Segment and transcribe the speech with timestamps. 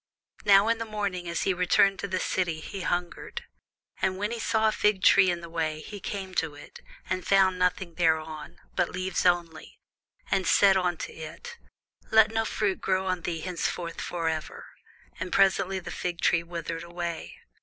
[0.45, 3.43] Now in the morning as he returned into the city, he hungered.
[4.01, 7.23] And when he saw a fig tree in the way, he came to it, and
[7.23, 9.77] found nothing thereon, but leaves only,
[10.31, 11.55] and said unto it,
[12.09, 14.69] Let no fruit grow on thee henceforward for ever.
[15.19, 17.35] And presently the fig tree withered away.